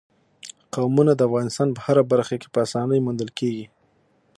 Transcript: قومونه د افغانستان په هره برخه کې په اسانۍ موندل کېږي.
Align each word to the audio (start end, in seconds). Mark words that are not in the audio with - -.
قومونه 0.73 1.11
د 1.15 1.21
افغانستان 1.29 1.67
په 1.73 1.79
هره 1.85 2.03
برخه 2.11 2.35
کې 2.41 2.47
په 2.53 2.59
اسانۍ 2.65 2.99
موندل 3.05 3.29
کېږي. 3.39 3.65